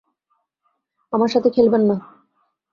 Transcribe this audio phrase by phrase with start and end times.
[1.13, 1.95] আমার সাথে খেলবেন না।